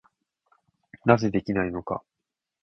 [1.05, 2.03] なぜできないのか。